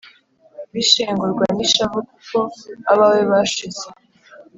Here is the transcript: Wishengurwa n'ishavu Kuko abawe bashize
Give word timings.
Wishengurwa 0.71 1.45
n'ishavu 1.55 1.99
Kuko 2.09 2.39
abawe 2.91 3.21
bashize 3.31 3.87